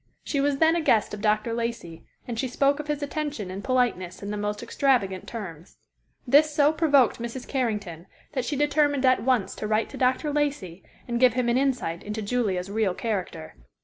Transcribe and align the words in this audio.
She 0.23 0.41
was 0.41 0.57
then 0.57 0.75
a 0.75 0.81
guest 0.81 1.13
of 1.13 1.21
Dr. 1.21 1.53
Lacey, 1.53 2.03
and 2.27 2.39
she 2.39 2.47
spoke 2.47 2.79
of 2.79 2.87
his 2.87 3.03
attention 3.03 3.51
and 3.51 3.63
politeness 3.63 4.23
in 4.23 4.31
the 4.31 4.35
most 4.35 4.63
extravagant 4.63 5.27
terms. 5.27 5.77
This 6.25 6.49
so 6.49 6.73
provoked 6.73 7.19
Mrs. 7.19 7.47
Carrington 7.47 8.07
that 8.31 8.43
she 8.43 8.55
determined 8.55 9.05
at 9.05 9.21
once 9.21 9.53
to 9.57 9.67
write 9.67 9.89
to 9.89 9.97
Dr. 9.97 10.33
Lacey, 10.33 10.83
and 11.07 11.19
give 11.19 11.33
him 11.33 11.49
an 11.49 11.57
insight 11.59 12.01
into 12.01 12.23
Julia's 12.23 12.71
real 12.71 12.95
character. 12.95 13.53